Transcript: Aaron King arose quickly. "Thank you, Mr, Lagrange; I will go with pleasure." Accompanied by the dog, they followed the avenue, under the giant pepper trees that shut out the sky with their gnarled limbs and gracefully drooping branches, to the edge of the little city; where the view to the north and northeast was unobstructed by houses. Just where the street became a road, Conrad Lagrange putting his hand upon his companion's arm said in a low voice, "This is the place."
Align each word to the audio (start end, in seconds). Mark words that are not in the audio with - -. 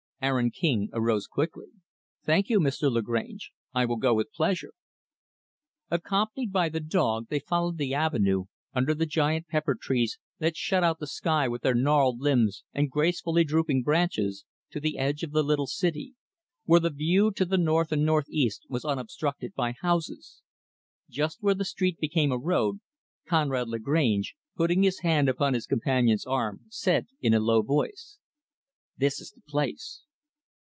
Aaron 0.23 0.51
King 0.51 0.89
arose 0.93 1.25
quickly. 1.25 1.65
"Thank 2.23 2.47
you, 2.47 2.59
Mr, 2.59 2.91
Lagrange; 2.91 3.51
I 3.73 3.85
will 3.87 3.95
go 3.95 4.13
with 4.13 4.31
pleasure." 4.31 4.73
Accompanied 5.89 6.53
by 6.53 6.69
the 6.69 6.79
dog, 6.79 7.25
they 7.29 7.39
followed 7.39 7.79
the 7.79 7.95
avenue, 7.95 8.43
under 8.71 8.93
the 8.93 9.07
giant 9.07 9.47
pepper 9.47 9.73
trees 9.73 10.19
that 10.37 10.55
shut 10.55 10.83
out 10.83 10.99
the 10.99 11.07
sky 11.07 11.47
with 11.47 11.63
their 11.63 11.73
gnarled 11.73 12.19
limbs 12.19 12.63
and 12.71 12.91
gracefully 12.91 13.43
drooping 13.43 13.81
branches, 13.81 14.45
to 14.69 14.79
the 14.79 14.99
edge 14.99 15.23
of 15.23 15.31
the 15.31 15.41
little 15.41 15.65
city; 15.65 16.13
where 16.65 16.79
the 16.79 16.91
view 16.91 17.31
to 17.31 17.43
the 17.43 17.57
north 17.57 17.91
and 17.91 18.05
northeast 18.05 18.63
was 18.69 18.85
unobstructed 18.85 19.55
by 19.55 19.71
houses. 19.81 20.43
Just 21.09 21.41
where 21.41 21.55
the 21.55 21.65
street 21.65 21.97
became 21.97 22.31
a 22.31 22.37
road, 22.37 22.79
Conrad 23.25 23.67
Lagrange 23.67 24.35
putting 24.55 24.83
his 24.83 24.99
hand 24.99 25.27
upon 25.29 25.55
his 25.55 25.65
companion's 25.65 26.27
arm 26.27 26.65
said 26.69 27.07
in 27.21 27.33
a 27.33 27.39
low 27.39 27.63
voice, 27.63 28.19
"This 28.95 29.19
is 29.19 29.31
the 29.31 29.41
place." 29.47 30.03